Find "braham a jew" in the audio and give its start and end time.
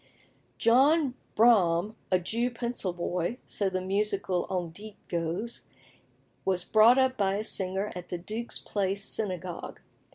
1.35-2.49